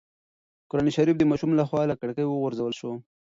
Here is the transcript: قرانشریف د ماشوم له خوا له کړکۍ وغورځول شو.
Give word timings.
قرانشریف 0.69 1.15
د 1.17 1.23
ماشوم 1.29 1.51
له 1.59 1.63
خوا 1.69 1.81
له 1.89 1.95
کړکۍ 2.01 2.23
وغورځول 2.27 2.73
شو. 2.79 2.91